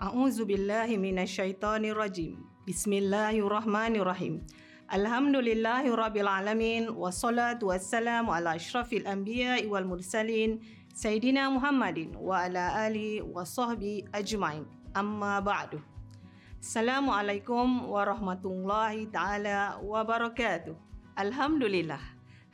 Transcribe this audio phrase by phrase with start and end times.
[0.00, 2.40] A'udzu billahi minasyaitonir rajim.
[2.64, 4.40] Bismillahirrahmanirrahim.
[4.88, 10.64] Alhamdulillahi rabbil alamin wassalatu wassalamu ala asyrafil anbiya'i wal mursalin
[10.96, 14.64] sayyidina Muhammadin wa ala ali wa sahbi ajmain.
[14.96, 15.84] Amma ba'du.
[16.64, 20.80] Assalamualaikum warahmatullahi taala wabarakatuh.
[21.20, 22.00] Alhamdulillah.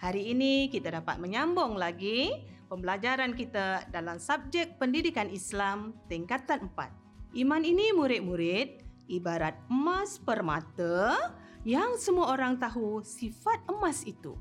[0.02, 2.26] Hari ini kita dapat menyambung lagi
[2.66, 7.05] pembelajaran kita dalam subjek pendidikan Islam tingkatan 4.
[7.36, 8.80] Iman ini murid-murid
[9.12, 11.20] ibarat emas permata
[11.68, 14.32] yang semua orang tahu sifat emas itu.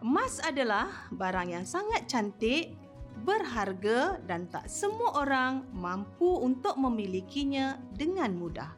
[0.00, 2.72] Emas adalah barang yang sangat cantik,
[3.20, 8.72] berharga dan tak semua orang mampu untuk memilikinya dengan mudah.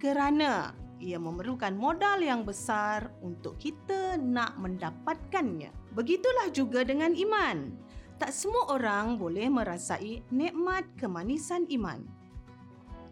[0.00, 0.72] Kerana
[1.04, 5.92] ia memerlukan modal yang besar untuk kita nak mendapatkannya.
[5.92, 7.76] Begitulah juga dengan iman.
[8.16, 12.19] Tak semua orang boleh merasai nikmat kemanisan iman.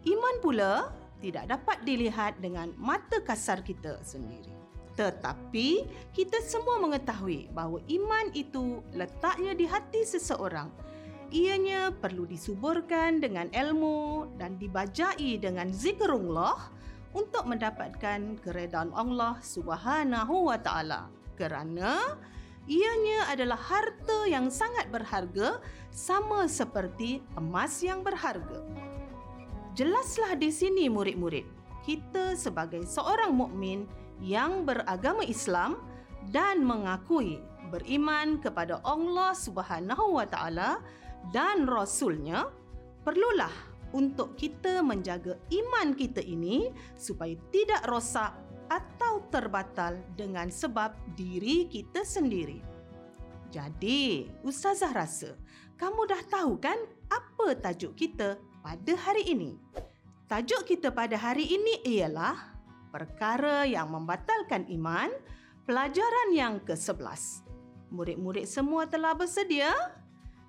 [0.07, 4.55] Iman pula tidak dapat dilihat dengan mata kasar kita sendiri.
[4.95, 10.67] Tetapi kita semua mengetahui bahawa iman itu letaknya di hati seseorang.
[11.29, 16.57] Ianya perlu disuburkan dengan ilmu dan dibajai dengan zikrullah
[17.13, 21.07] untuk mendapatkan keredaan Allah Subhanahu wa taala.
[21.39, 22.19] Kerana
[22.67, 28.88] ianya adalah harta yang sangat berharga sama seperti emas yang berharga.
[29.79, 31.47] Jelaslah di sini murid-murid,
[31.87, 33.87] kita sebagai seorang mukmin
[34.19, 35.79] yang beragama Islam
[36.35, 37.39] dan mengakui
[37.71, 40.83] beriman kepada Allah Subhanahu wa taala
[41.31, 42.51] dan rasulnya
[43.07, 43.55] perlulah
[43.95, 48.35] untuk kita menjaga iman kita ini supaya tidak rosak
[48.67, 52.59] atau terbatal dengan sebab diri kita sendiri.
[53.47, 55.39] Jadi, ustazah rasa
[55.79, 56.75] kamu dah tahu kan
[57.07, 58.35] apa tajuk kita
[58.69, 59.57] pada hari ini.
[60.29, 62.37] Tajuk kita pada hari ini ialah
[62.93, 65.09] perkara yang membatalkan iman,
[65.65, 67.49] pelajaran yang ke-11.
[67.89, 69.73] Murid-murid semua telah bersedia?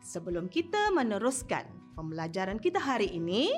[0.05, 1.65] Sebelum kita meneruskan
[1.97, 3.49] pembelajaran kita hari ini,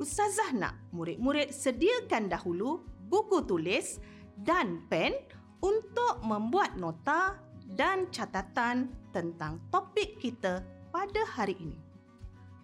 [0.00, 4.00] Ustazah nak murid-murid sediakan dahulu buku tulis
[4.40, 5.12] dan pen
[5.60, 7.36] untuk membuat nota
[7.68, 11.85] dan catatan tentang topik kita pada hari ini.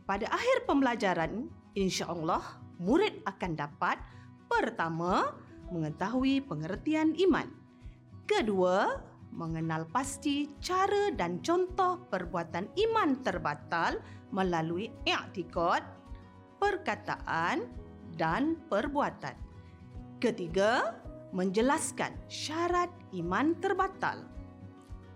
[0.02, 1.46] Pada akhir pembelajaran,
[1.78, 2.42] insya-Allah
[2.82, 4.02] murid akan dapat
[4.50, 5.30] pertama
[5.70, 7.46] mengetahui pengertian iman.
[8.26, 8.98] Kedua,
[9.32, 14.02] mengenal pasti cara dan contoh perbuatan iman terbatal
[14.34, 15.86] melalui i'tikad,
[16.60, 17.70] perkataan
[18.18, 19.38] dan perbuatan.
[20.20, 20.98] Ketiga,
[21.32, 24.28] menjelaskan syarat iman terbatal.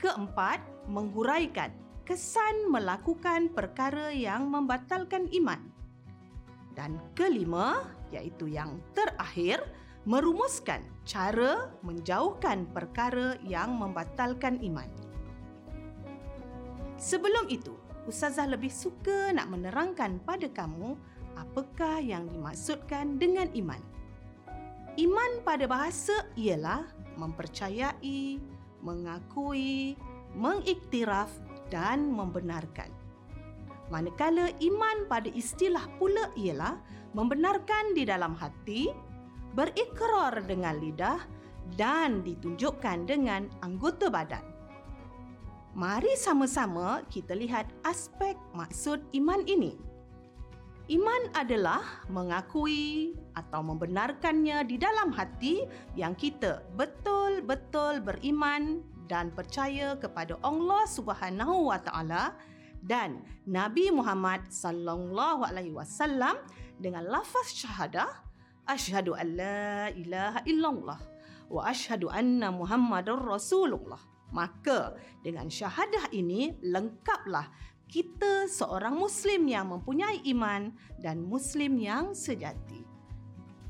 [0.01, 1.75] Keempat, menghuraikan
[2.07, 5.59] kesan melakukan perkara yang membatalkan iman.
[6.79, 7.83] Dan kelima,
[8.15, 9.59] iaitu yang terakhir,
[10.07, 14.87] merumuskan cara menjauhkan perkara yang membatalkan iman.
[16.97, 17.75] Sebelum itu,
[18.07, 20.95] Ustazah lebih suka nak menerangkan pada kamu
[21.35, 23.83] apakah yang dimaksudkan dengan iman.
[24.95, 26.87] Iman pada bahasa ialah
[27.19, 28.39] mempercayai,
[28.81, 29.99] mengakui,
[30.39, 31.29] mengiktiraf
[31.69, 32.89] dan membenarkan.
[33.87, 36.75] Manakala iman pada istilah pula ialah
[37.15, 38.91] membenarkan di dalam hati,
[39.55, 41.23] berikrar dengan lidah
[41.79, 44.43] dan ditunjukkan dengan anggota badan.
[45.77, 49.77] Mari sama-sama kita lihat aspek maksud iman ini.
[50.87, 55.67] Iman adalah mengakui atau membenarkannya di dalam hati
[55.99, 62.35] yang kita betul-betul beriman dan percaya kepada Allah Subhanahu wa taala
[62.83, 66.39] dan Nabi Muhammad sallallahu alaihi wasallam
[66.79, 68.11] dengan lafaz syahadah
[68.69, 71.01] asyhadu an la ilaha illallah
[71.51, 73.99] wa asyhadu anna muhammadar rasulullah.
[74.35, 77.47] Maka dengan syahadah ini lengkaplah
[77.87, 82.83] kita seorang muslim yang mempunyai iman dan muslim yang sejati.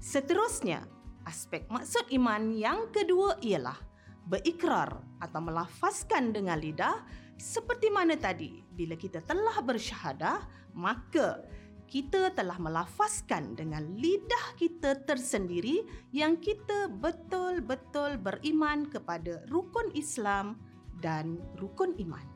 [0.01, 0.89] Seterusnya
[1.29, 3.77] aspek maksud iman yang kedua ialah
[4.27, 7.07] berikrar atau melafazkan dengan lidah
[7.39, 10.43] seperti mana tadi bila kita telah bersyahadah
[10.75, 11.47] maka
[11.87, 20.59] kita telah melafazkan dengan lidah kita tersendiri yang kita betul-betul beriman kepada rukun Islam
[20.99, 22.27] dan rukun iman.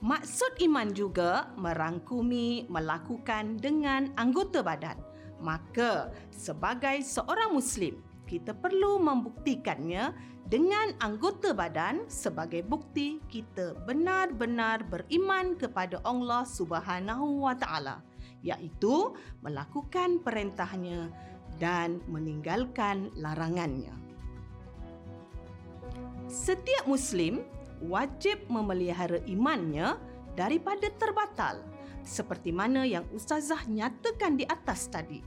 [0.00, 4.96] Maksud iman juga merangkumi melakukan dengan anggota badan.
[5.44, 10.12] Maka sebagai seorang muslim kita perlu membuktikannya
[10.50, 18.02] dengan anggota badan sebagai bukti kita benar-benar beriman kepada Allah Subhanahu wa taala
[18.42, 19.14] iaitu
[19.46, 21.06] melakukan perintahnya
[21.62, 23.94] dan meninggalkan larangannya.
[26.26, 27.46] Setiap muslim
[27.86, 29.94] wajib memelihara imannya
[30.34, 31.62] daripada terbatal
[32.02, 35.22] seperti mana yang ustazah nyatakan di atas tadi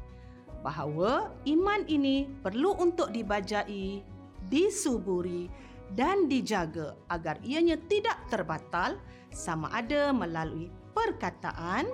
[0.63, 4.12] bahawa iman ini perlu untuk dibajai,
[4.49, 5.47] disuburi
[5.93, 8.97] dan dijaga agar ianya tidak terbatal
[9.29, 11.89] sama ada melalui perkataan,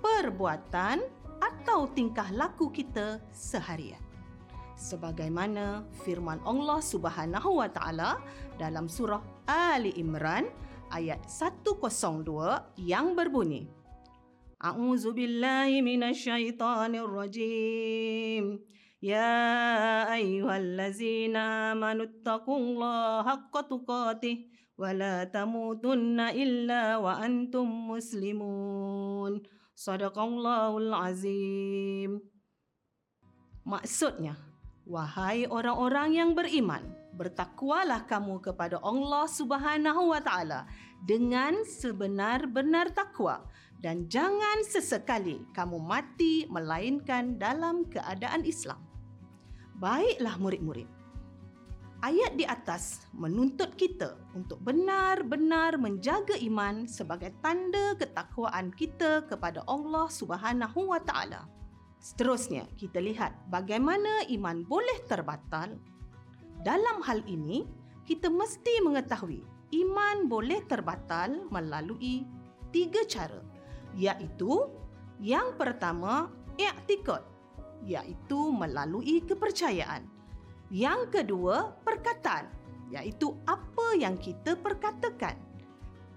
[0.00, 1.04] perbuatan
[1.40, 4.00] atau tingkah laku kita seharian.
[4.74, 8.18] Sebagaimana firman Allah Subhanahu Wa Taala
[8.58, 10.50] dalam surah Ali Imran
[10.90, 13.70] ayat 102 yang berbunyi
[14.64, 18.58] A'udzu billahi minasyaitonir rajim
[19.03, 19.35] يا
[20.13, 24.37] أيها الذين آمنوا اتقوا الله حق تقاته
[24.77, 29.31] ولا تموتن إلا وأنتم مسلمون
[29.75, 32.11] صدق الله العظيم
[33.69, 34.33] Maksudnya,
[34.89, 36.81] wahai orang-orang yang beriman,
[37.13, 40.65] bertakwalah kamu kepada Allah Subhanahu wa taala
[41.05, 43.45] dengan sebenar-benar takwa
[43.79, 48.79] dan jangan sesekali kamu mati melainkan dalam keadaan Islam.
[49.78, 50.86] Baiklah murid-murid.
[52.04, 60.06] Ayat di atas menuntut kita untuk benar-benar menjaga iman sebagai tanda ketakwaan kita kepada Allah
[60.12, 61.48] Subhanahu wa taala.
[62.04, 65.80] Seterusnya, kita lihat bagaimana iman boleh terbatal.
[66.60, 67.64] Dalam hal ini,
[68.04, 69.40] kita mesti mengetahui
[69.74, 72.28] iman boleh terbatal melalui
[72.70, 73.40] tiga cara
[73.96, 74.70] iaitu
[75.22, 76.28] yang pertama
[76.60, 77.22] i'tikad
[77.82, 80.06] iaitu melalui kepercayaan.
[80.70, 82.46] Yang kedua perkataan
[82.94, 85.34] iaitu apa yang kita perkatakan.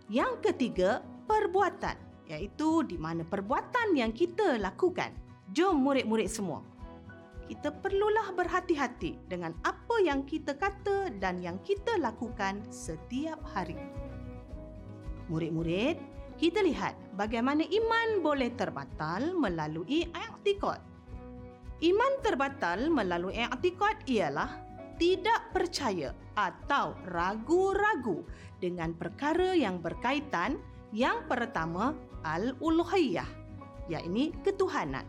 [0.08, 5.16] Yang ketiga perbuatan iaitu di mana perbuatan yang kita lakukan.
[5.56, 6.60] Jom murid-murid semua.
[7.48, 13.80] Kita perlulah berhati-hati dengan apa yang kita kata dan yang kita lakukan setiap hari.
[15.32, 15.96] Murid-murid,
[16.36, 20.84] kita lihat bagaimana iman boleh terbatal melalui i'tikad.
[21.78, 24.50] Iman terbatal melalui i'tikad ialah
[24.98, 28.26] tidak percaya atau ragu-ragu
[28.58, 30.58] dengan perkara yang berkaitan
[30.90, 31.94] yang pertama
[32.26, 33.30] al-uluhiyah
[33.94, 35.06] iaitu ketuhanan.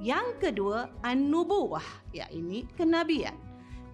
[0.00, 3.36] Yang kedua an-nubuwah iaitu kenabian.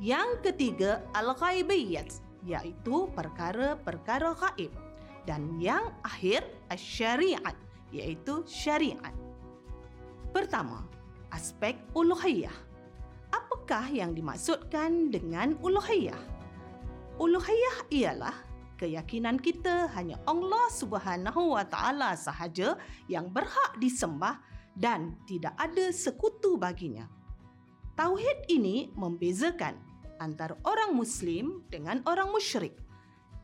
[0.03, 2.11] Yang ketiga al-ghaibiyat
[2.43, 4.75] iaitu perkara-perkara gaib
[5.31, 6.43] dan yang akhir
[6.75, 7.55] syariat
[7.91, 9.15] iaitu syariat.
[10.31, 10.87] Pertama,
[11.33, 12.55] aspek uluhiyah.
[13.35, 16.19] Apakah yang dimaksudkan dengan uluhiyah?
[17.17, 18.37] Uluhiyah ialah
[18.77, 22.77] keyakinan kita hanya Allah Subhanahu wa taala sahaja
[23.09, 24.39] yang berhak disembah
[24.77, 27.09] dan tidak ada sekutu baginya.
[27.97, 29.81] Tauhid ini membezakan
[30.21, 32.77] antara orang muslim dengan orang musyrik.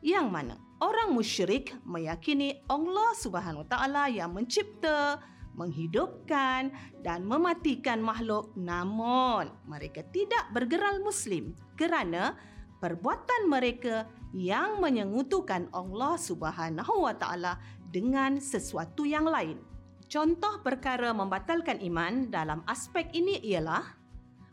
[0.05, 5.17] Yang mana orang musyrik meyakini Allah Subhanahu taala yang mencipta,
[5.53, 12.37] menghidupkan dan mematikan makhluk namun mereka tidak bergeral muslim kerana
[12.81, 17.61] perbuatan mereka yang menyengutukan Allah Subhanahu wa taala
[17.93, 19.61] dengan sesuatu yang lain.
[20.09, 23.85] Contoh perkara membatalkan iman dalam aspek ini ialah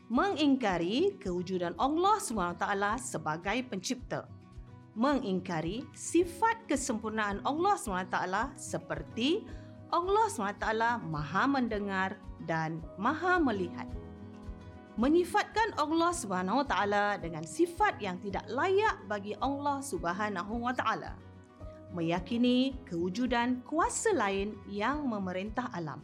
[0.09, 2.17] mengingkari kewujudan Allah
[2.55, 4.29] taala sebagai pencipta
[4.91, 8.17] mengingkari sifat kesempurnaan Allah SWT
[8.59, 9.47] seperti
[9.91, 10.65] Allah SWT
[11.03, 12.15] maha mendengar
[12.47, 13.85] dan maha melihat.
[14.95, 16.75] Menyifatkan Allah SWT
[17.19, 20.83] dengan sifat yang tidak layak bagi Allah SWT.
[21.91, 25.99] Meyakini kewujudan kuasa lain yang memerintah alam.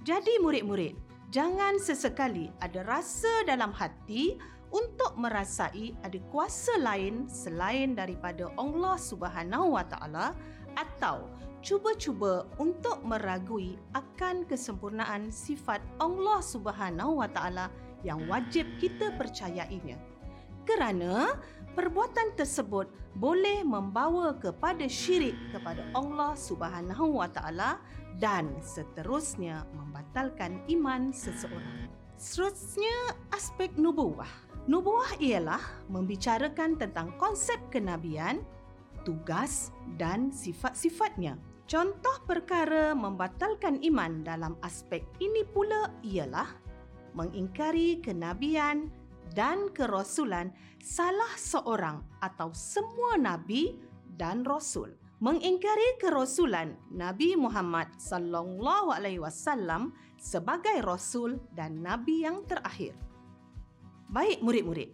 [0.00, 0.96] Jadi murid-murid,
[1.28, 4.40] jangan sesekali ada rasa dalam hati
[4.72, 10.32] untuk merasai ada kuasa lain selain daripada Allah Subhanahu Wa Taala
[10.78, 11.28] atau
[11.60, 17.66] cuba-cuba untuk meragui akan kesempurnaan sifat Allah Subhanahu Wa Taala
[18.00, 20.00] yang wajib kita percayainya.
[20.64, 21.36] Kerana
[21.76, 27.80] perbuatan tersebut boleh membawa kepada syirik kepada Allah Subhanahu Wa Taala
[28.16, 31.88] dan seterusnya membatalkan iman seseorang.
[32.20, 34.28] Seterusnya aspek nubuah.
[34.68, 38.44] Nubuah ialah membicarakan tentang konsep kenabian,
[39.08, 41.49] tugas dan sifat-sifatnya.
[41.70, 46.50] Contoh perkara membatalkan iman dalam aspek ini pula ialah
[47.14, 48.90] mengingkari kenabian
[49.38, 50.50] dan kerasulan
[50.82, 53.78] salah seorang atau semua nabi
[54.18, 54.90] dan rasul.
[55.22, 62.98] Mengingkari kerasulan Nabi Muhammad sallallahu alaihi wasallam sebagai rasul dan nabi yang terakhir.
[64.10, 64.90] Baik murid-murid,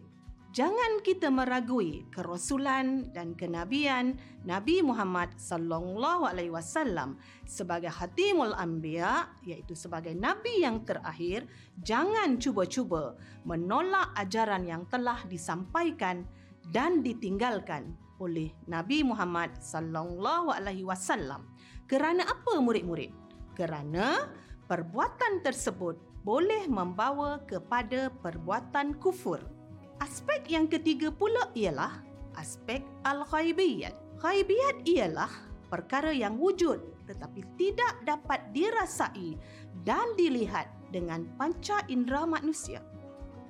[0.57, 4.17] jangan kita meragui kerasulan dan kenabian
[4.49, 11.45] Nabi Muhammad sallallahu alaihi wasallam sebagai khatimul anbiya iaitu sebagai nabi yang terakhir.
[11.85, 16.25] Jangan cuba-cuba menolak ajaran yang telah disampaikan
[16.73, 21.45] dan ditinggalkan oleh Nabi Muhammad sallallahu alaihi wasallam.
[21.85, 23.13] Kerana apa murid-murid?
[23.53, 24.25] Kerana
[24.65, 29.56] perbuatan tersebut boleh membawa kepada perbuatan kufur
[30.01, 32.05] Aspek yang ketiga pula ialah
[32.37, 33.97] aspek al-ghaibiyat.
[34.21, 35.33] Ghaibiyat ialah
[35.73, 39.39] perkara yang wujud tetapi tidak dapat dirasai
[39.87, 42.83] dan dilihat dengan panca indera manusia.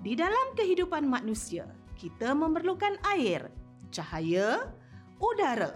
[0.04, 3.48] Di dalam kehidupan manusia, kita memerlukan air,
[3.88, 4.70] cahaya,
[5.18, 5.72] udara.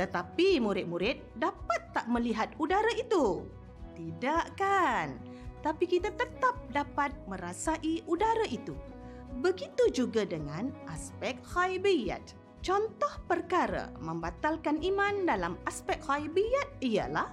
[0.00, 3.44] Tetapi murid-murid dapat tak melihat udara itu?
[3.92, 5.20] Tidak kan?
[5.60, 8.72] Tapi kita tetap dapat merasai udara itu.
[9.38, 12.34] Begitu juga dengan aspek ghaibiyat.
[12.60, 17.30] Contoh perkara membatalkan iman dalam aspek ghaibiyat ialah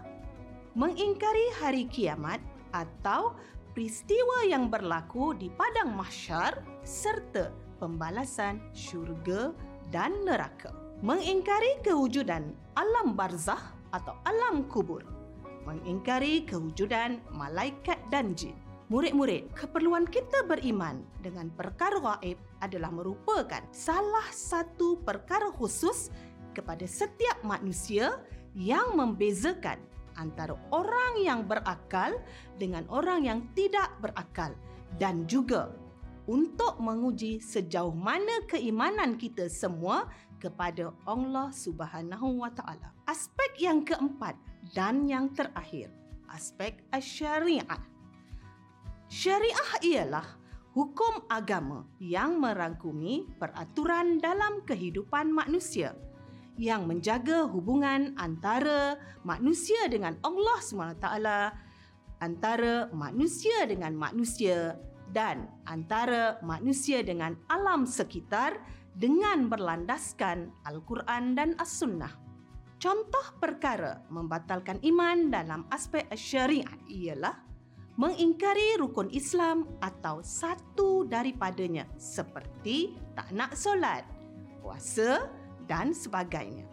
[0.78, 2.40] mengingkari hari kiamat
[2.72, 3.34] atau
[3.74, 7.50] peristiwa yang berlaku di padang mahsyar serta
[7.82, 9.54] pembalasan syurga
[9.90, 10.74] dan neraka.
[11.02, 15.06] Mengingkari kewujudan alam barzah atau alam kubur.
[15.66, 18.67] Mengingkari kewujudan malaikat dan jin.
[18.88, 26.08] Murid-murid, keperluan kita beriman dengan perkara gaib adalah merupakan salah satu perkara khusus
[26.56, 28.16] kepada setiap manusia
[28.56, 29.76] yang membezakan
[30.16, 32.16] antara orang yang berakal
[32.56, 34.56] dengan orang yang tidak berakal
[34.96, 35.68] dan juga
[36.24, 40.08] untuk menguji sejauh mana keimanan kita semua
[40.40, 42.96] kepada Allah Subhanahu wa taala.
[43.04, 44.40] Aspek yang keempat
[44.72, 45.92] dan yang terakhir,
[46.32, 47.84] aspek syariat
[49.08, 50.28] Syariah ialah
[50.76, 55.96] hukum agama yang merangkumi peraturan dalam kehidupan manusia
[56.60, 61.08] yang menjaga hubungan antara manusia dengan Allah SWT,
[62.20, 64.76] antara manusia dengan manusia
[65.14, 68.60] dan antara manusia dengan alam sekitar
[68.92, 72.12] dengan berlandaskan Al-Quran dan As-Sunnah.
[72.78, 77.47] Contoh perkara membatalkan iman dalam aspek syariat ialah
[77.98, 84.06] mengingkari rukun Islam atau satu daripadanya seperti tak nak solat,
[84.62, 85.26] puasa
[85.66, 86.70] dan sebagainya.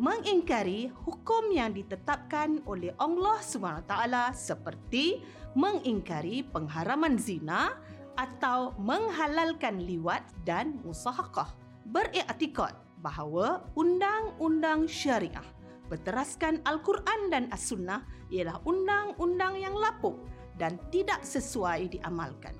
[0.00, 3.92] Mengingkari hukum yang ditetapkan oleh Allah SWT
[4.32, 5.20] seperti
[5.52, 7.76] mengingkari pengharaman zina
[8.16, 11.52] atau menghalalkan liwat dan musahakah.
[11.88, 12.72] Beriktikad
[13.04, 15.44] bahawa undang-undang syariah
[15.88, 20.20] berteraskan Al-Quran dan As-Sunnah ialah undang-undang yang lapuk
[20.60, 22.52] dan tidak sesuai diamalkan.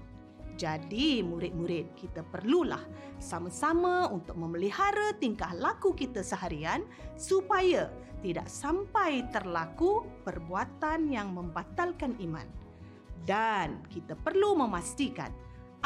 [0.58, 2.82] Jadi, murid-murid, kita perlulah
[3.22, 6.82] sama-sama untuk memelihara tingkah laku kita seharian
[7.14, 7.86] supaya
[8.26, 12.46] tidak sampai terlaku perbuatan yang membatalkan iman.
[13.22, 15.30] Dan kita perlu memastikan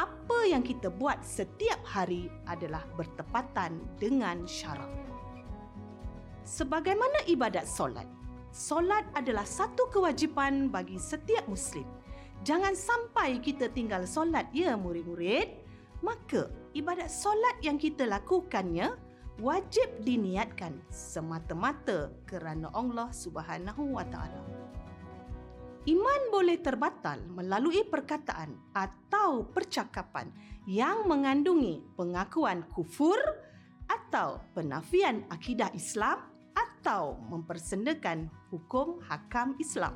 [0.00, 4.88] apa yang kita buat setiap hari adalah bertepatan dengan syarat.
[6.49, 8.09] Sebagaimana ibadat solat,
[8.57, 11.85] solat adalah satu kewajipan bagi setiap muslim.
[12.42, 15.62] Jangan sampai kita tinggal solat ya murid-murid.
[16.02, 18.90] Maka ibadat solat yang kita lakukannya
[19.38, 24.42] wajib diniatkan semata-mata kerana Allah Subhanahu wa taala.
[25.87, 30.30] Iman boleh terbatal melalui perkataan atau percakapan
[30.66, 33.18] yang mengandungi pengakuan kufur
[33.87, 36.22] atau penafian akidah Islam
[36.54, 39.94] atau mempersendakan hukum hakam Islam.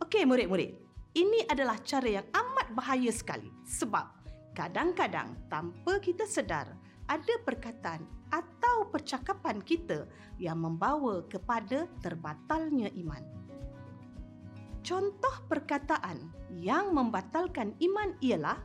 [0.00, 0.81] Okey murid-murid,
[1.12, 4.08] ini adalah cara yang amat bahaya sekali sebab
[4.56, 6.72] kadang-kadang tanpa kita sedar
[7.04, 8.00] ada perkataan
[8.32, 10.08] atau percakapan kita
[10.40, 13.20] yang membawa kepada terbatalnya iman.
[14.80, 18.56] Contoh perkataan yang membatalkan iman ialah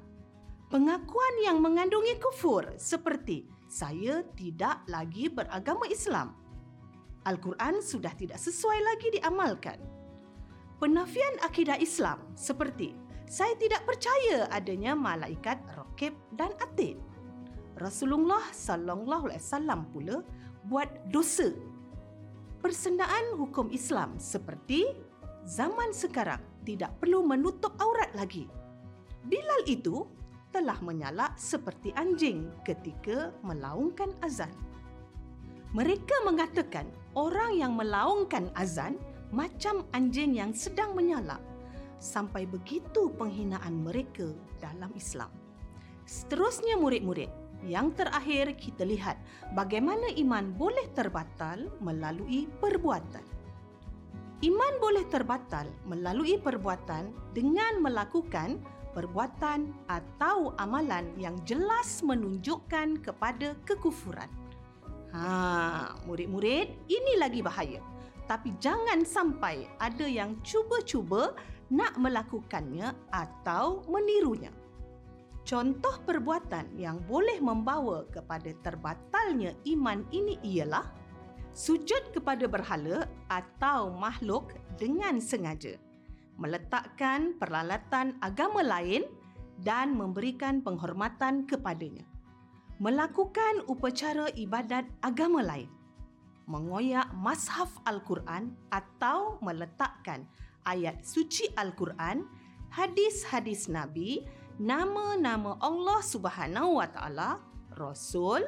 [0.72, 6.32] pengakuan yang mengandungi kufur seperti saya tidak lagi beragama Islam.
[7.28, 9.97] Al-Quran sudah tidak sesuai lagi diamalkan
[10.78, 12.94] penafian akidah Islam seperti
[13.28, 16.96] saya tidak percaya adanya malaikat rakib dan atid.
[17.76, 20.24] Rasulullah sallallahu alaihi wasallam pula
[20.66, 21.52] buat dosa.
[22.64, 24.96] Persendaan hukum Islam seperti
[25.44, 28.48] zaman sekarang tidak perlu menutup aurat lagi.
[29.28, 30.08] Bilal itu
[30.56, 34.50] telah menyala seperti anjing ketika melaungkan azan.
[35.76, 38.96] Mereka mengatakan orang yang melaungkan azan
[39.34, 41.40] macam anjing yang sedang menyala
[41.98, 44.32] sampai begitu penghinaan mereka
[44.62, 45.34] dalam Islam.
[46.08, 47.28] Seterusnya murid-murid,
[47.66, 49.18] yang terakhir kita lihat
[49.58, 53.26] bagaimana iman boleh terbatal melalui perbuatan.
[54.46, 58.62] Iman boleh terbatal melalui perbuatan dengan melakukan
[58.94, 64.30] perbuatan atau amalan yang jelas menunjukkan kepada kekufuran.
[65.14, 67.82] Ha, murid-murid, ini lagi bahaya.
[68.28, 71.32] Tapi jangan sampai ada yang cuba-cuba
[71.72, 74.52] nak melakukannya atau menirunya.
[75.48, 80.84] Contoh perbuatan yang boleh membawa kepada terbatalnya iman ini ialah
[81.56, 85.80] sujud kepada berhala atau makhluk dengan sengaja,
[86.36, 89.08] meletakkan peralatan agama lain
[89.64, 92.04] dan memberikan penghormatan kepadanya
[92.78, 95.70] melakukan upacara ibadat agama lain,
[96.48, 100.24] mengoyak mashaf Al-Quran atau meletakkan
[100.64, 102.24] ayat suci Al-Quran,
[102.72, 104.24] hadis-hadis Nabi,
[104.58, 107.30] nama-nama Allah Subhanahu Wa Taala,
[107.76, 108.42] Rasul,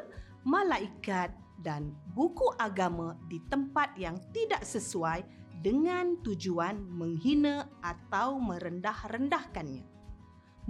[0.48, 5.22] malaikat dan buku agama di tempat yang tidak sesuai
[5.60, 9.84] dengan tujuan menghina atau merendah-rendahkannya.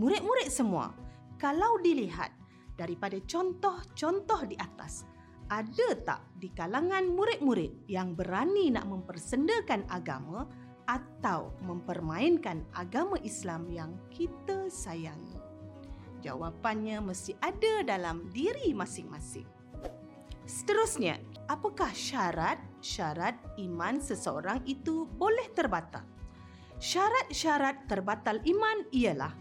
[0.02, 0.98] Murid-murid semua,
[1.38, 2.34] kalau dilihat
[2.74, 5.06] daripada contoh-contoh di atas.
[5.50, 10.46] Ada tak di kalangan murid-murid yang berani nak mempersendakan agama
[10.86, 15.34] atau mempermainkan agama Islam yang kita sayangi?
[16.22, 19.50] Jawapannya mesti ada dalam diri masing-masing.
[20.46, 21.18] Seterusnya,
[21.50, 26.06] apakah syarat-syarat iman seseorang itu boleh terbatal?
[26.78, 29.34] Syarat-syarat terbatal iman ialah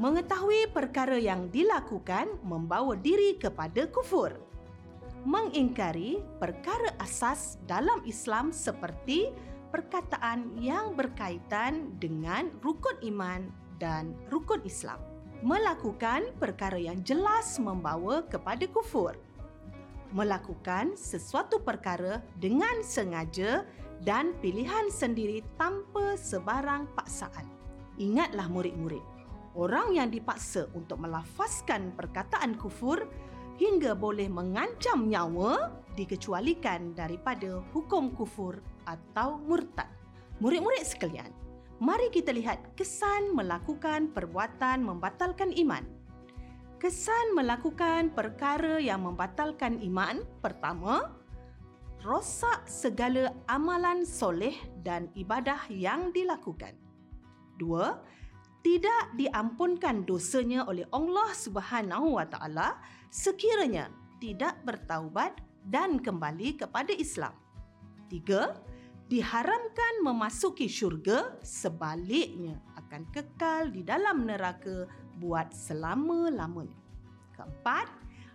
[0.00, 4.49] Mengetahui perkara yang dilakukan membawa diri kepada kufur.
[5.20, 9.28] Mengingkari perkara asas dalam Islam seperti
[9.68, 14.96] perkataan yang berkaitan dengan rukun iman dan rukun Islam.
[15.44, 19.12] Melakukan perkara yang jelas membawa kepada kufur.
[20.16, 23.68] Melakukan sesuatu perkara dengan sengaja
[24.00, 27.44] dan pilihan sendiri tanpa sebarang paksaan.
[28.00, 29.04] Ingatlah murid-murid,
[29.52, 33.04] orang yang dipaksa untuk melafazkan perkataan kufur
[33.60, 38.56] hingga boleh mengancam nyawa dikecualikan daripada hukum kufur
[38.88, 39.84] atau murtad.
[40.40, 41.28] Murid-murid sekalian,
[41.76, 45.84] mari kita lihat kesan melakukan perbuatan membatalkan iman.
[46.80, 51.12] Kesan melakukan perkara yang membatalkan iman pertama,
[52.00, 56.72] rosak segala amalan soleh dan ibadah yang dilakukan.
[57.60, 58.00] Dua,
[58.60, 62.76] tidak diampunkan dosanya oleh Allah Subhanahu wa taala
[63.08, 63.88] sekiranya
[64.20, 67.32] tidak bertaubat dan kembali kepada Islam.
[68.12, 68.52] Tiga,
[69.08, 74.84] diharamkan memasuki syurga sebaliknya akan kekal di dalam neraka
[75.16, 76.76] buat selama-lamanya.
[77.34, 77.88] Keempat,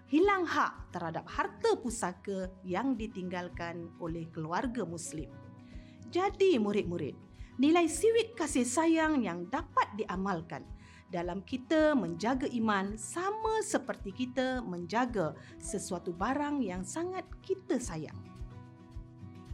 [0.09, 5.29] hilang hak terhadap harta pusaka yang ditinggalkan oleh keluarga muslim.
[6.09, 7.17] Jadi murid-murid,
[7.55, 10.67] nilai siwit kasih sayang yang dapat diamalkan
[11.07, 18.17] dalam kita menjaga iman sama seperti kita menjaga sesuatu barang yang sangat kita sayang.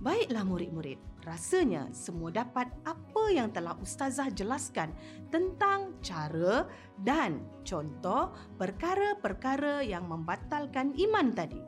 [0.02, 4.90] Baiklah murid-murid, rasanya semua dapat apa yang telah ustazah jelaskan
[5.30, 6.66] tentang cara
[7.06, 11.62] dan contoh perkara-perkara yang membatalkan iman tadi.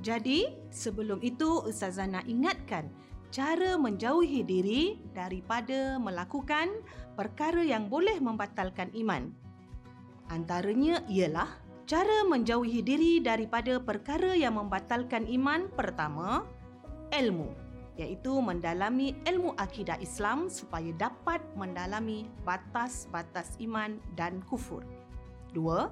[0.00, 2.88] Jadi, sebelum itu ustazah nak ingatkan
[3.30, 6.70] cara menjauhi diri daripada melakukan
[7.18, 9.32] perkara yang boleh membatalkan iman.
[10.30, 11.48] Antaranya ialah
[11.86, 16.42] cara menjauhi diri daripada perkara yang membatalkan iman pertama,
[17.14, 17.54] ilmu,
[17.96, 24.82] iaitu mendalami ilmu akidah Islam supaya dapat mendalami batas-batas iman dan kufur.
[25.54, 25.88] Dua,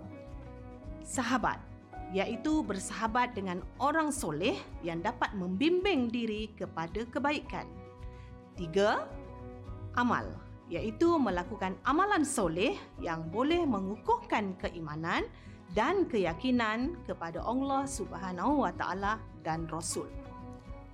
[1.07, 1.74] sahabat
[2.15, 4.55] iaitu bersahabat dengan orang soleh
[4.87, 7.67] yang dapat membimbing diri kepada kebaikan.
[8.55, 9.11] Tiga,
[9.99, 10.31] amal
[10.71, 15.27] iaitu melakukan amalan soleh yang boleh mengukuhkan keimanan
[15.75, 20.07] dan keyakinan kepada Allah Subhanahu Wa Taala dan Rasul.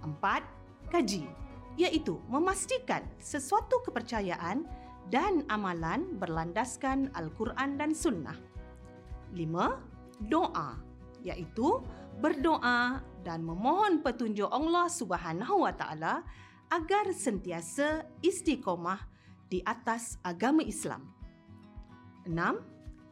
[0.01, 0.41] Empat,
[0.89, 1.29] kaji
[1.77, 4.65] iaitu memastikan sesuatu kepercayaan
[5.13, 8.37] dan amalan berlandaskan Al-Quran dan Sunnah.
[9.37, 9.79] Lima,
[10.19, 10.90] doa
[11.25, 11.83] iaitu
[12.21, 16.15] berdoa dan memohon petunjuk Allah Subhanahu Wa Taala
[16.71, 19.01] agar sentiasa istiqomah
[19.51, 21.11] di atas agama Islam.
[22.25, 22.63] Enam,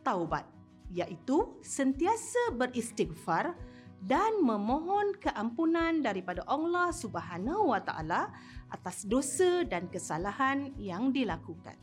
[0.06, 0.46] taubat
[0.94, 3.52] iaitu sentiasa beristighfar
[3.98, 8.30] dan memohon keampunan daripada Allah Subhanahu Wa Taala
[8.70, 11.74] atas dosa dan kesalahan yang dilakukan.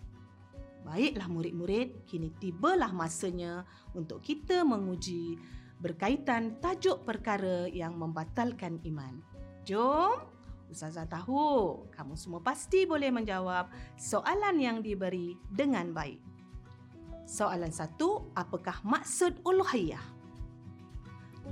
[0.85, 3.65] Baiklah murid-murid, kini tibalah masanya
[3.97, 5.35] untuk kita menguji
[5.79, 9.19] berkaitan tajuk perkara yang membatalkan iman.
[9.65, 10.35] Jom,
[10.65, 16.17] Ustazah tahu kamu semua pasti boleh menjawab soalan yang diberi dengan baik.
[17.25, 20.01] Soalan satu, apakah maksud uluhiyah?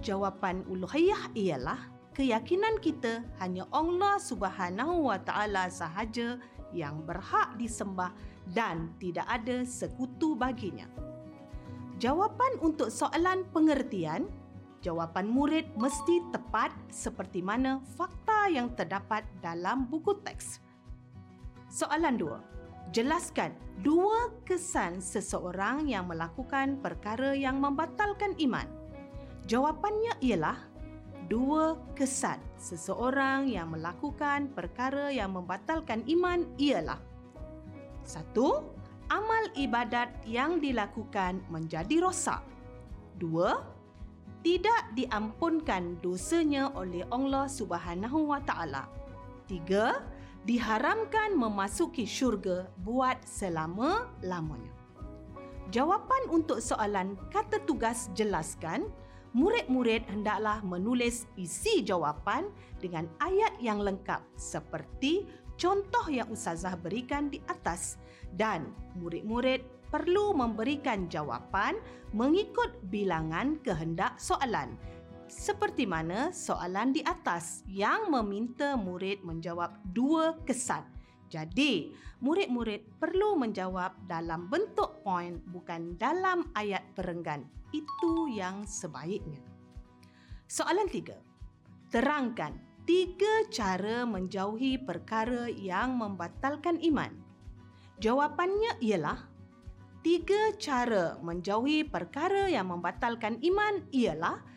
[0.02, 1.78] Jawapan uluhiyah ialah
[2.14, 6.38] keyakinan kita hanya Allah Subhanahu Wa Taala sahaja
[6.74, 8.14] yang berhak disembah
[8.54, 10.90] dan tidak ada sekutu baginya.
[12.02, 14.26] Jawapan untuk soalan pengertian,
[14.82, 20.58] jawapan murid mesti tepat seperti mana fakta yang terdapat dalam buku teks.
[21.70, 22.42] Soalan dua,
[22.90, 23.54] jelaskan
[23.86, 28.66] dua kesan seseorang yang melakukan perkara yang membatalkan iman.
[29.46, 30.58] Jawapannya ialah
[31.30, 37.00] dua kesan seseorang yang melakukan perkara yang membatalkan iman ialah
[38.04, 38.68] satu,
[39.12, 42.44] amal ibadat yang dilakukan menjadi rosak.
[43.20, 43.64] Dua,
[44.44, 48.84] tidak diampunkan dosanya oleh Allah Subhanahu Wa Taala.
[49.48, 50.04] Tiga,
[50.44, 54.72] diharamkan memasuki syurga buat selama-lamanya.
[55.72, 58.92] Jawapan untuk soalan kata tugas jelaskan,
[59.32, 65.26] murid-murid hendaklah menulis isi jawapan dengan ayat yang lengkap seperti
[65.60, 68.02] contoh yang ustazah berikan di atas
[68.34, 69.64] dan murid-murid
[69.94, 71.78] perlu memberikan jawapan
[72.14, 74.74] mengikut bilangan kehendak soalan
[75.34, 80.86] seperti mana soalan di atas yang meminta murid menjawab dua kesan.
[81.34, 81.90] Jadi,
[82.22, 87.42] murid-murid perlu menjawab dalam bentuk poin bukan dalam ayat perenggan.
[87.74, 89.42] Itu yang sebaiknya.
[90.46, 91.18] Soalan tiga.
[91.90, 97.12] Terangkan tiga cara menjauhi perkara yang membatalkan iman.
[98.04, 99.24] Jawapannya ialah
[100.04, 104.54] tiga cara menjauhi perkara yang membatalkan iman ialah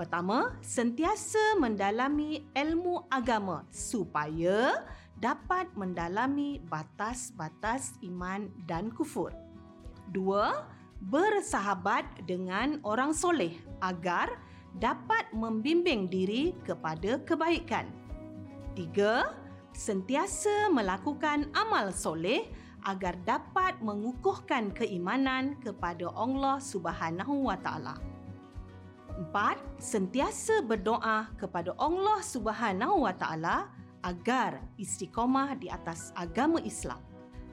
[0.00, 4.80] Pertama, sentiasa mendalami ilmu agama supaya
[5.20, 9.28] dapat mendalami batas-batas iman dan kufur.
[10.08, 10.64] Dua,
[11.04, 14.40] bersahabat dengan orang soleh agar
[14.78, 17.90] dapat membimbing diri kepada kebaikan.
[18.78, 19.34] Tiga,
[19.74, 22.46] sentiasa melakukan amal soleh
[22.86, 27.98] agar dapat mengukuhkan keimanan kepada Allah Subhanahu wa taala.
[29.20, 33.68] Empat, sentiasa berdoa kepada Allah Subhanahu Wa Taala
[34.00, 37.04] agar istiqomah di atas agama Islam.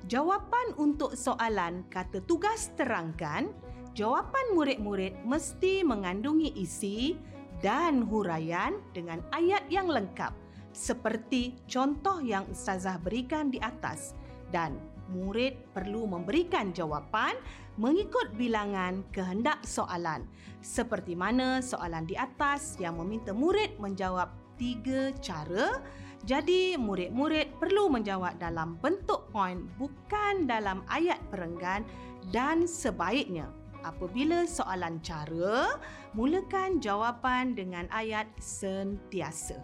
[0.07, 3.51] Jawapan untuk soalan kata tugas terangkan,
[3.97, 7.17] jawapan murid-murid mesti mengandungi isi
[7.65, 10.29] dan huraian dengan ayat yang lengkap
[10.69, 14.13] seperti contoh yang ustazah berikan di atas
[14.53, 14.77] dan
[15.09, 17.33] murid perlu memberikan jawapan
[17.81, 20.29] mengikut bilangan kehendak soalan.
[20.61, 24.29] Seperti mana soalan di atas yang meminta murid menjawab
[24.61, 25.81] tiga cara,
[26.29, 31.81] jadi murid-murid perlu menjawab dalam bentuk poin bukan dalam ayat perenggan
[32.29, 33.49] dan sebaiknya
[33.93, 35.79] apabila soalan cara,
[36.11, 39.59] mulakan jawapan dengan ayat sentiasa.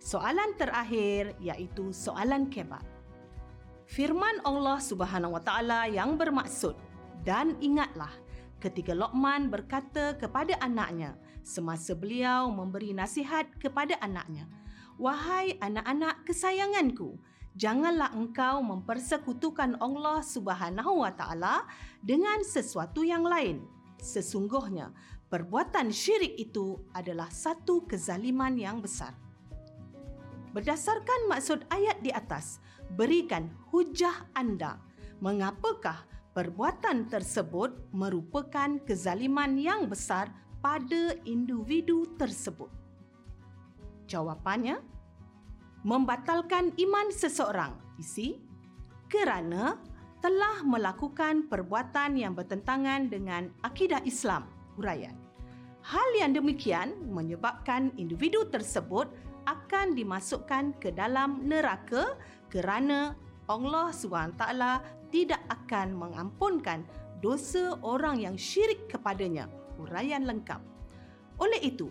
[0.00, 2.96] Soalan terakhir iaitu soalan kebat
[3.86, 6.74] firman Allah Subhanahu Wa Taala yang bermaksud
[7.22, 8.10] dan ingatlah
[8.58, 11.14] ketika Luqman berkata kepada anaknya
[11.46, 14.50] semasa beliau memberi nasihat kepada anaknya
[14.98, 17.14] wahai anak-anak kesayanganku
[17.56, 21.64] janganlah engkau mempersekutukan Allah Subhanahu Wa Taala
[22.04, 23.64] dengan sesuatu yang lain
[23.98, 24.92] sesungguhnya
[25.32, 29.16] perbuatan syirik itu adalah satu kezaliman yang besar
[30.52, 32.60] berdasarkan maksud ayat di atas
[32.94, 34.78] berikan hujah anda
[35.24, 36.04] mengapakah
[36.36, 40.28] perbuatan tersebut merupakan kezaliman yang besar
[40.60, 42.68] pada individu tersebut.
[44.04, 44.76] Jawapannya,
[45.86, 47.78] membatalkan iman seseorang.
[47.94, 48.34] Isi,
[49.06, 49.78] kerana
[50.18, 54.50] telah melakukan perbuatan yang bertentangan dengan akidah Islam.
[54.74, 55.14] Huraian.
[55.86, 59.06] Hal yang demikian menyebabkan individu tersebut
[59.46, 62.18] akan dimasukkan ke dalam neraka
[62.50, 63.14] kerana
[63.46, 64.42] Allah SWT
[65.14, 66.82] tidak akan mengampunkan
[67.22, 69.46] dosa orang yang syirik kepadanya.
[69.78, 70.58] Huraian lengkap.
[71.38, 71.86] Oleh itu,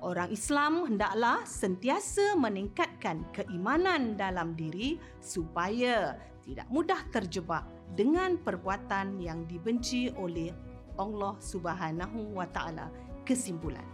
[0.00, 9.44] orang Islam hendaklah sentiasa meningkatkan keimanan dalam diri supaya tidak mudah terjebak dengan perbuatan yang
[9.46, 10.50] dibenci oleh
[10.96, 12.88] Allah Subhanahu wa taala.
[13.24, 13.84] Kesimpulan.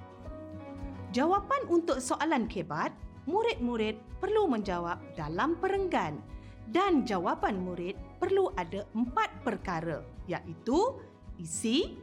[1.12, 2.94] Jawapan untuk soalan kebat,
[3.28, 6.22] murid-murid perlu menjawab dalam perenggan
[6.70, 10.98] dan jawapan murid perlu ada empat perkara iaitu
[11.38, 11.94] isi,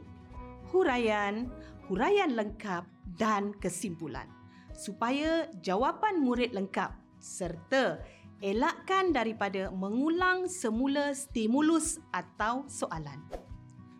[0.72, 1.50] huraian,
[1.90, 4.26] huraian lengkap dan kesimpulan
[4.74, 8.02] supaya jawapan murid lengkap serta
[8.42, 13.22] elakkan daripada mengulang semula stimulus atau soalan.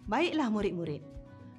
[0.04, 1.00] Baiklah murid-murid.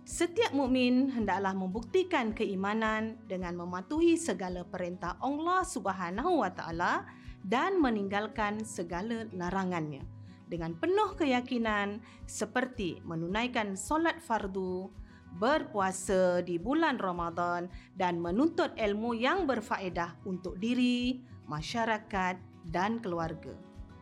[0.05, 7.09] Setiap mukmin hendaklah membuktikan keimanan dengan mematuhi segala perintah Allah Subhanahu wa taala
[7.41, 10.05] dan meninggalkan segala larangannya
[10.45, 14.93] dengan penuh keyakinan seperti menunaikan solat fardu,
[15.35, 22.39] berpuasa di bulan Ramadan dan menuntut ilmu yang berfaedah untuk diri, masyarakat
[22.71, 23.53] dan keluarga.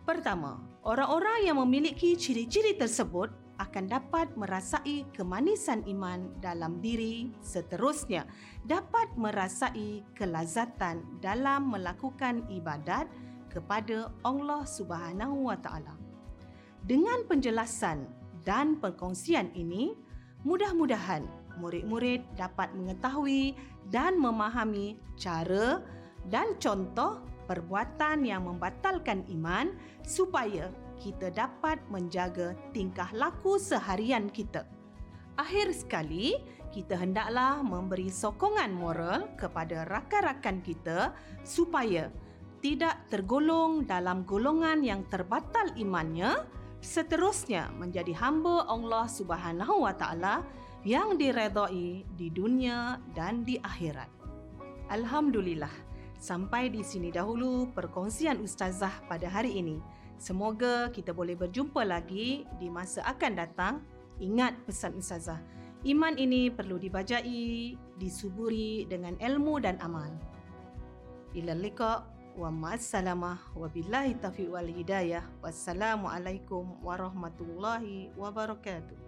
[0.04, 8.26] Pertama, orang-orang yang memiliki ciri-ciri tersebut akan dapat merasai kemanisan iman dalam diri seterusnya
[8.66, 13.06] dapat merasai kelazatan dalam melakukan ibadat
[13.54, 15.94] kepada Allah Subhanahu wa taala.
[16.84, 18.10] Dengan penjelasan
[18.44, 19.96] dan perkongsian ini,
[20.44, 21.24] mudah-mudahan
[21.58, 23.56] murid-murid dapat mengetahui
[23.92, 25.84] dan memahami cara
[26.32, 29.76] dan contoh perbuatan yang membatalkan iman
[30.08, 34.64] supaya kita dapat menjaga tingkah laku seharian kita.
[35.36, 36.40] Akhir sekali,
[36.72, 41.12] kita hendaklah memberi sokongan moral kepada rakan-rakan kita
[41.44, 42.08] supaya
[42.64, 46.48] tidak tergolong dalam golongan yang terbatal imannya
[46.84, 50.44] seterusnya menjadi hamba Allah Subhanahu wa taala
[50.84, 54.12] yang diredai di dunia dan di akhirat.
[54.92, 55.72] Alhamdulillah,
[56.20, 59.80] sampai di sini dahulu perkongsian ustazah pada hari ini.
[60.20, 63.74] Semoga kita boleh berjumpa lagi di masa akan datang.
[64.22, 65.42] Ingat pesan ustazah,
[65.88, 70.12] iman ini perlu dibajai, disuburi dengan ilmu dan amal.
[71.34, 75.22] Ila liqa wa ma'assalamah wa billahi taufiq wal hidayah.
[75.44, 79.03] Wassalamu alaikum warahmatullahi wabarakatuh